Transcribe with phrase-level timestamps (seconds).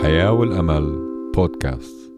[0.00, 0.98] الحياة والأمل
[1.34, 2.12] بودكاست.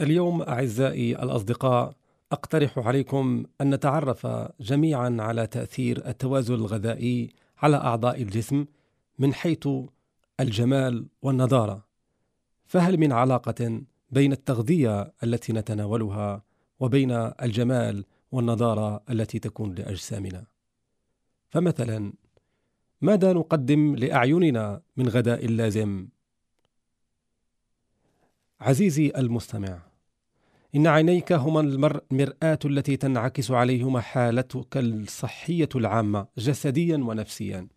[0.00, 1.96] اليوم أعزائي الأصدقاء
[2.32, 4.26] أقترح عليكم أن نتعرف
[4.60, 8.66] جميعا على تأثير التوازن الغذائي على أعضاء الجسم
[9.18, 9.68] من حيث
[10.40, 11.86] الجمال والنضارة.
[12.66, 16.42] فهل من علاقة بين التغذية التي نتناولها
[16.80, 17.10] وبين
[17.42, 20.46] الجمال والنضارة التي تكون لأجسامنا؟
[21.50, 22.12] فمثلا
[23.02, 26.08] ماذا نقدم لأعيننا من غداء لازم
[28.60, 29.90] عزيزي المستمع
[30.74, 37.68] إن عينيك هما المرآة التي تنعكس عليهما حالتك الصحية العامة جسديا ونفسيا.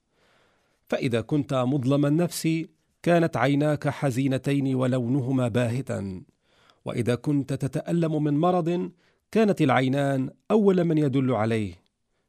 [0.85, 2.66] فإذا كنت مظلم النفس
[3.03, 6.23] كانت عيناك حزينتين ولونهما باهتا.
[6.85, 8.91] وإذا كنت تتألم من مرض
[9.31, 11.73] كانت العينان أول من يدل عليه.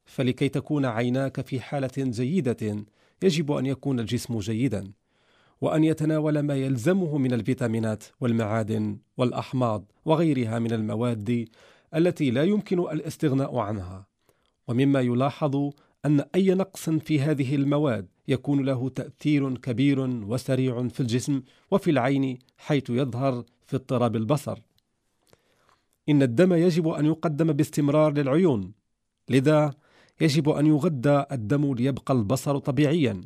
[0.05, 2.85] فلكي تكون عيناك في حالة جيدة
[3.25, 4.91] يجب أن يكون الجسم جيدا
[5.61, 11.47] وأن يتناول ما يلزمه من الفيتامينات والمعادن والأحماض وغيرها من المواد
[11.95, 14.07] التي لا يمكن الاستغناء عنها.
[14.67, 15.69] ومما يلاحظ
[16.05, 22.39] أن أي نقص في هذه المواد يكون له تأثير كبير وسريع في الجسم وفي العين
[22.57, 24.59] حيث يظهر في اضطراب البصر.
[26.09, 28.73] إن الدم يجب أن يقدم باستمرار للعيون
[29.29, 29.73] لذا
[30.21, 33.21] يجب أن يغذى الدم ليبقى البصر طبيعيا.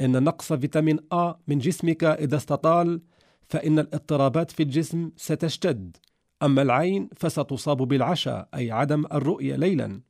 [0.00, 3.00] إن نقص فيتامين A من جسمك إذا استطال
[3.48, 5.96] فإن الاضطرابات في الجسم ستشتد.
[6.42, 10.00] أما العين فستصاب بالعشاء أي عدم الرؤية ليلا.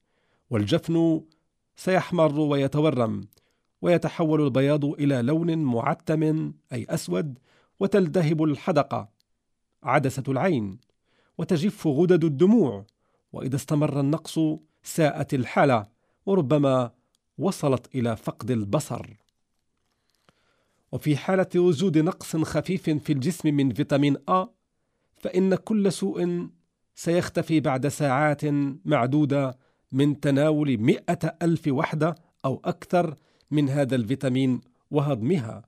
[0.51, 1.21] والجفن
[1.77, 3.21] سيحمر ويتورم
[3.83, 7.39] ويتحول البياض إلى لون معتم أي أسود
[7.81, 9.09] وتلتهب الحدقة.
[9.83, 10.79] عدسة العين.
[11.39, 12.85] وتجف غدد الدموع.
[13.33, 14.39] وإذا استمر النقص
[14.83, 15.87] ساءت الحالة
[16.27, 16.91] وربما
[17.39, 19.07] وصلت إلى فقد البصر.
[20.93, 24.47] وفي حالة وجود نقص خفيف في الجسم من فيتامين A
[25.17, 26.49] فإن كل سوء
[26.95, 28.45] سيختفي بعد ساعات
[28.85, 29.59] معدودة
[29.93, 32.15] من تناول مئة ألف وحدة
[32.45, 33.15] أو أكثر
[33.51, 34.61] من هذا الفيتامين
[34.91, 35.63] وهضمها.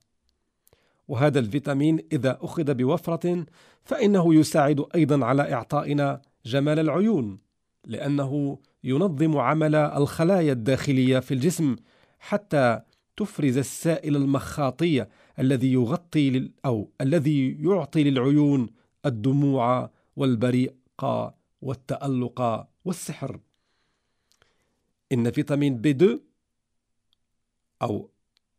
[1.09, 3.47] وهذا الفيتامين إذا أخذ بوفرة
[3.83, 7.39] فإنه يساعد أيضا على إعطائنا جمال العيون.
[7.87, 11.77] لأنه ينظم عمل الخلايا الداخلية في الجسم
[12.19, 12.81] حتى
[13.17, 15.07] تفرز السائل المخاطي
[15.39, 18.69] الذي يغطي أو الذي يعطي للعيون
[19.07, 20.75] الدموع والبريق
[21.63, 23.41] والتألق والسحر.
[25.13, 26.21] إن فيتامين بي 2
[27.83, 28.11] أو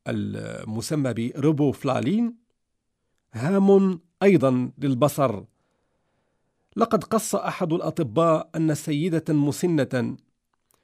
[0.08, 2.36] المسمى بروبوفلالين
[3.34, 5.44] هام أيضا للبصر.
[6.76, 10.18] لقد قص أحد الأطباء أن سيدة مسنة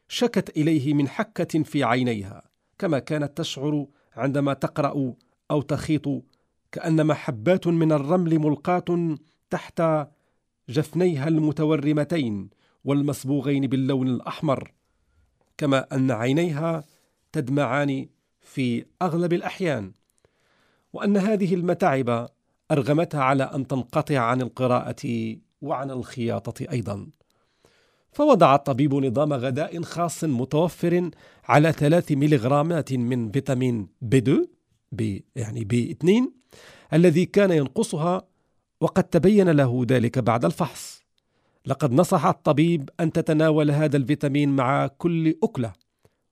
[0.07, 2.43] شكت إليه من حكة في عينيها
[2.77, 3.85] كما كانت تشعر
[4.15, 5.13] عندما تقرأ
[5.51, 6.23] أو تخيط
[6.71, 9.17] كأنما حبات من الرمل ملقاة
[9.49, 9.81] تحت
[10.69, 12.49] جفنيها المتورمتين
[12.83, 14.71] والمصبوغين باللون الأحمر
[15.57, 16.83] كما أن عينيها
[17.31, 18.07] تدمعان
[18.41, 19.91] في أغلب الأحيان
[20.93, 22.29] وأن هذه المتاعب
[22.71, 27.07] أرغمتها على أن تنقطع عن القراءة وعن الخياطة أيضا.
[28.11, 31.09] فوضع الطبيب نظام غذاء خاص متوفر
[31.45, 34.47] على ثلاث ميليغرامات من فيتامين بي 2
[34.91, 36.31] بي يعني بي 2
[36.93, 38.27] الذي كان ينقصها
[38.81, 41.03] وقد تبين له ذلك بعد الفحص.
[41.65, 45.73] لقد نصح الطبيب أن تتناول هذا الفيتامين مع كل أكلة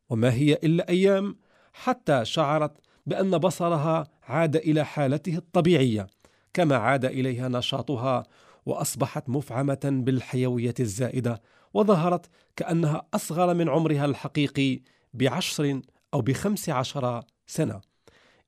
[0.10, 1.36] وما هي إلا أيام
[1.74, 6.08] حتى شعرت بأن بصرها عاد إلى حالته الطبيعية
[6.54, 8.24] كما عاد إليها نشاطها
[8.68, 11.42] وأصبحت مفعمة بالحيوية الزائدة
[11.74, 14.80] وظهرت كأنها أصغر من عمرها الحقيقي
[15.14, 15.82] بعشر
[16.14, 17.82] أو بخمس عشر سنة.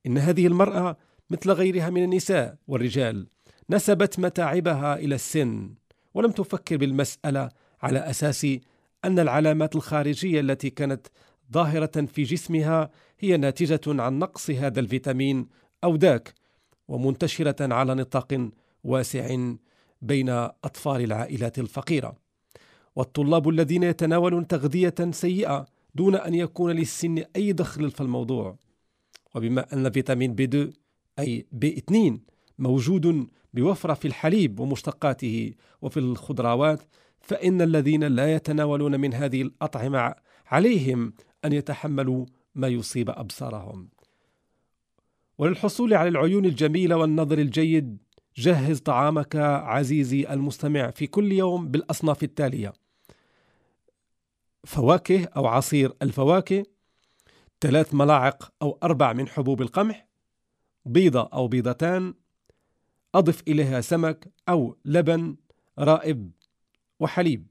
[0.06, 0.96] إن هذه المرأة
[1.30, 3.26] مثل غيرها من النساء والرجال
[3.70, 5.74] نسبت متاعبها إلى السن
[6.14, 7.48] ولم تفكر بالمسألة
[7.82, 8.46] على أساس
[9.04, 11.06] أن العلامات الخارجية التي كانت
[11.52, 15.48] ظاهرة في جسمها هي ناتجة عن نقص هذا الفيتامين
[15.84, 16.34] أو ذاك
[16.88, 18.50] ومنتشرة على نطاق
[18.84, 19.56] واسع
[20.02, 22.16] بين أطفال العائلات الفقيرة.
[22.96, 28.56] والطلاب الذين يتناولون تغذية سيئة دون أن يكون للسن أي دخل في الموضوع.
[29.34, 30.72] وبما أن فيتامين بي 2
[31.18, 32.20] أي بي 2
[32.58, 36.82] موجود بوفرة في الحليب ومشتقاته وفي الخضروات
[37.20, 40.14] فإن الذين لا يتناولون من هذه الأطعمة
[40.46, 41.12] عليهم
[41.44, 43.88] أن يتحملوا ما يصيب أبصارهم.
[45.38, 47.98] وللحصول على العيون الجميلة والنظر الجيد
[48.36, 52.72] جهز طعامك عزيزي المستمع في كل يوم بالأصناف التالية.
[54.64, 56.62] فواكه أو عصير الفواكه
[57.60, 60.06] ثلاث ملاعق أو أربع من حبوب القمح
[60.84, 62.14] بيضة أو بيضتان
[63.14, 65.36] أضف إليها سمك أو لبن
[65.78, 66.30] رائب
[67.00, 67.46] وحليب.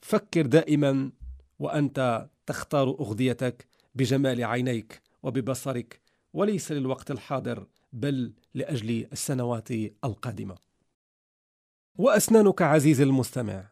[0.00, 1.12] فكر دائما
[1.58, 6.00] وأنت تختار أغذيتك بجمال عينيك وببصرك
[6.32, 7.66] وليس للوقت الحاضر
[7.96, 9.68] بل لأجل السنوات
[10.04, 10.56] القادمة.
[11.98, 13.68] وأسنانك عزيزي المستمع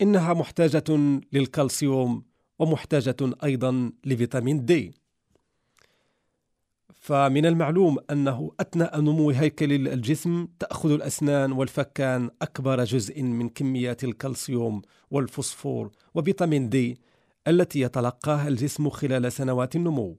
[0.00, 0.84] إنها محتاجة
[1.32, 2.22] للكالسيوم
[2.58, 4.94] ومحتاجة أيضا لفيتامين دي.
[6.94, 14.82] فمن المعلوم أنه أثناء نمو هيكل الجسم تأخذ الأسنان والفكان أكبر جزء من كميات الكالسيوم
[15.10, 17.00] والفوسفور وفيتامين دي
[17.48, 20.18] التي يتلقاها الجسم خلال سنوات النمو.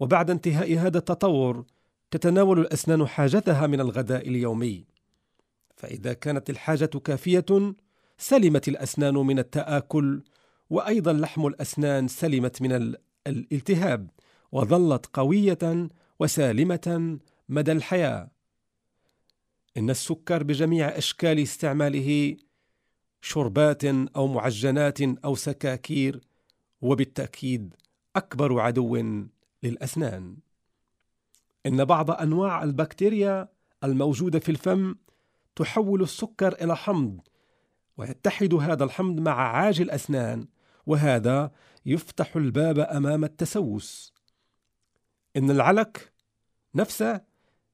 [0.00, 1.64] وبعد انتهاء هذا التطور
[2.14, 4.84] تتناول الأسنان حاجتها من الغذاء اليومي.
[5.76, 7.74] فإذا كانت الحاجة كافية
[8.18, 10.22] سلمت الأسنان من التآكل
[10.70, 12.96] وأيضا لحم الأسنان سلمت من
[13.26, 14.10] الالتهاب
[14.52, 15.88] وظلت قوية
[16.20, 17.18] وسالمة
[17.48, 18.30] مدى الحياة.
[19.76, 22.36] إن السكر بجميع أشكال استعماله
[23.20, 23.84] شربات
[24.16, 26.20] أو معجنات أو سكاكير
[26.80, 27.74] وبالتأكيد
[28.16, 28.96] أكبر عدو
[29.62, 30.43] للأسنان.
[31.66, 33.48] إن بعض أنواع البكتيريا
[33.84, 34.94] الموجودة في الفم
[35.56, 37.20] تحول السكر إلى حمض
[37.96, 40.46] ويتحد هذا الحمض مع عاج الأسنان
[40.86, 41.50] وهذا
[41.86, 44.14] يفتح الباب أمام التسوس.
[45.36, 46.12] إن العلك
[46.74, 47.20] نفسه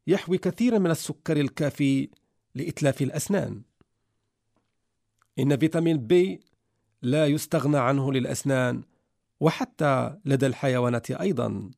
[0.06, 2.10] يحوي كثيرا من السكر الكافي
[2.54, 3.62] لإتلاف الأسنان.
[5.38, 6.40] إن فيتامين بي
[7.02, 8.82] لا يستغنى عنه للأسنان
[9.40, 11.70] وحتى لدى الحيوانات أيضا.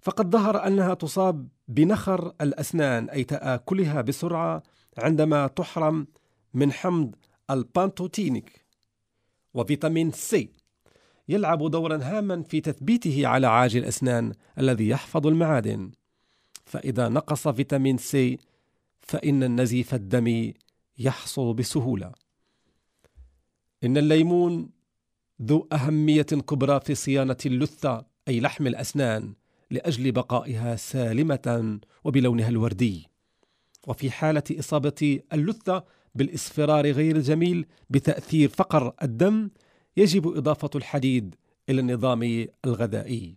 [0.00, 4.62] فقد ظهر أنها تصاب بنخر الأسنان أي تآكلها بسرعة
[4.98, 6.06] عندما تحرم
[6.54, 7.14] من حمض
[7.50, 8.64] البانتوتينيك
[9.54, 10.50] وفيتامين سي.
[11.28, 15.90] يلعب دورا هاما في تثبيته على عاج الأسنان الذي يحفظ المعادن.
[16.64, 18.38] فإذا نقص فيتامين سي
[19.00, 20.54] فإن النزيف الدمي
[20.98, 22.12] يحصل بسهولة.
[23.84, 24.70] إن الليمون
[25.42, 29.34] ذو أهمية كبرى في صيانة اللثة أي لحم الأسنان
[29.70, 33.06] لأجل بقائها سالمة وبلونها الوردي.
[33.86, 35.84] وفي حالة إصابة اللثة
[36.14, 39.50] بالإصفرار غير الجميل بتأثير فقر الدم
[39.96, 41.34] يجب إضافة الحديد
[41.68, 43.36] إلى النظام الغذائي.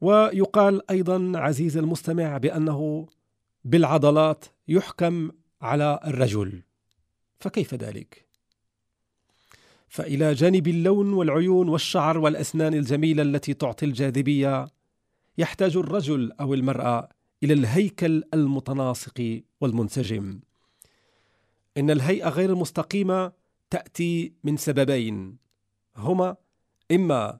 [0.00, 3.06] ويقال أيضا عزيزي المستمع بأنه
[3.64, 5.30] بالعضلات يحكم
[5.62, 6.62] على الرجل.
[7.40, 8.26] فكيف ذلك؟
[9.94, 14.66] فإلى جانب اللون والعيون والشعر والأسنان الجميلة التي تعطي الجاذبية
[15.38, 17.08] يحتاج الرجل أو المرأة
[17.42, 20.40] إلى الهيكل المتناسق والمنسجم.
[21.76, 23.32] إن الهيئة غير المستقيمة
[23.70, 25.36] تأتي من سببين
[25.96, 26.36] هما
[26.92, 27.38] إما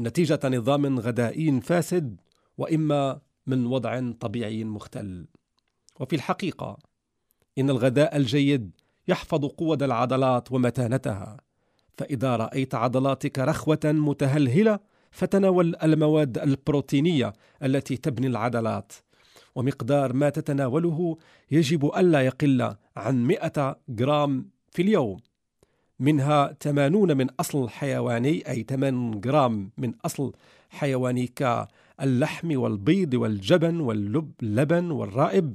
[0.00, 2.20] نتيجة نظام غذائي فاسد
[2.58, 5.26] وإما من وضع طبيعي مختل.
[6.00, 6.78] وفي الحقيقة
[7.58, 11.36] إن الغذاء الجيد يحفظ قوة العضلات ومتانتها.
[11.98, 14.80] فإذا رأيت عضلاتك رخوة متهلهلة
[15.10, 17.32] فتناول المواد البروتينية
[17.62, 18.92] التي تبني العضلات.
[19.54, 21.16] ومقدار ما تتناوله
[21.50, 25.20] يجب ألا يقل عن 100 جرام في اليوم.
[25.98, 30.32] منها 80 من أصل حيواني أي 8 جرام من أصل
[30.70, 35.54] حيواني كاللحم والبيض والجبن واللبن والرائب.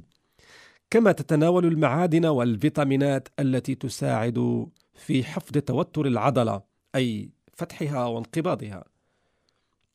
[0.90, 6.62] كما تتناول المعادن والفيتامينات التي تساعد في حفظ توتر العضلة
[6.94, 8.84] أي فتحها وانقباضها.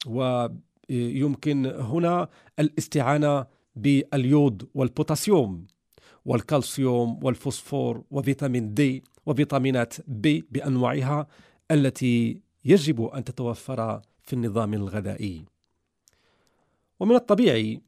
[0.05, 2.27] ويمكن هنا
[2.59, 3.45] الاستعانة
[3.75, 5.67] باليود والبوتاسيوم
[6.25, 11.27] والكالسيوم والفوسفور وفيتامين دي وفيتامينات بي بأنواعها
[11.71, 15.45] التي يجب أن تتوفر في النظام الغذائي.
[16.99, 17.81] ومن الطبيعي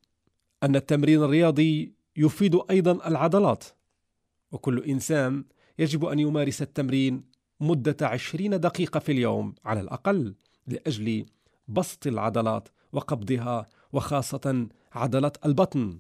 [0.64, 3.64] أن التمرين الرياضي يفيد أيضا العضلات.
[4.52, 5.46] وكل إنسان
[5.80, 7.24] يجب أن يمارس التمرين
[7.60, 10.36] مدة عشرين دقيقة في اليوم على الأقل
[10.68, 11.26] لأجل
[11.68, 16.00] بسط العضلات وقبضها وخاصة عضلة البطن.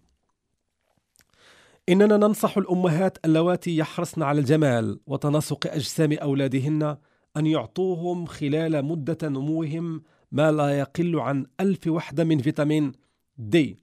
[1.90, 6.98] إننا ننصح الأمهات اللواتي يحرصن على الجمال وتناسق أجسام أولادهن
[7.38, 12.92] أن يعطوهم خلال مدة نموهم ما لا يقل عن ألف وحدة من فيتامين
[13.38, 13.80] دي.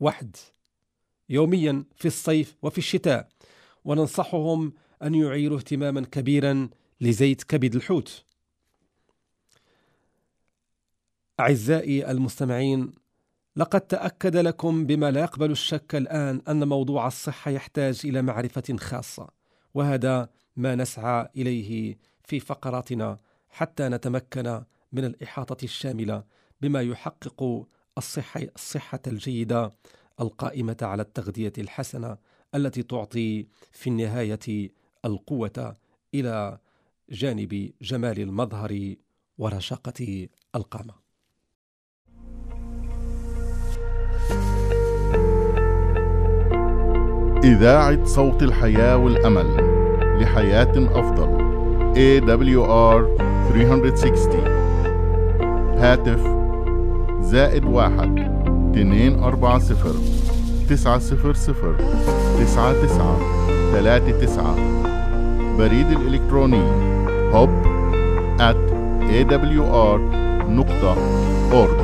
[0.00, 0.36] واحد.
[1.28, 3.28] يوميا في الصيف وفي الشتاء
[3.84, 6.68] وننصحهم أن يعيروا اهتماما كبيرا
[7.00, 8.24] لزيت كبد الحوت.
[11.40, 12.92] أعزائي المستمعين
[13.56, 19.28] لقد تأكد لكم بما لا يقبل الشك الآن أن موضوع الصحة يحتاج إلى معرفة خاصة
[19.74, 23.16] وهذا ما نسعى إليه في فقراتنا
[23.48, 26.24] حتى نتمكن من الإحاطة الشاملة
[26.60, 27.66] بما يحقق
[27.98, 29.72] الصحة, الصحة الجيدة
[30.20, 32.16] القائمة على التغذية الحسنة
[32.54, 34.70] التي تعطي في النهاية
[35.04, 35.74] القوة
[36.14, 36.58] إلى
[37.10, 38.94] جانب جمال المظهر
[39.38, 41.06] ورشاقة القامة.
[47.44, 49.56] إذاعة صوت الحياة والأمل
[50.22, 51.46] لحياة أفضل.
[51.94, 53.18] AWR
[53.52, 54.40] 360
[55.78, 56.20] هاتف
[57.20, 58.35] زائد واحد.
[58.76, 59.94] اثنين أربعة صفر
[60.68, 61.76] تسعة صفر صفر
[62.40, 63.18] تسعة تسعة
[63.72, 64.56] ثلاثة تسعة.
[65.58, 66.62] بريد الإلكتروني
[67.32, 67.50] hub
[68.40, 68.56] at
[69.10, 69.98] awr
[70.48, 70.96] نقطة
[71.52, 71.75] org.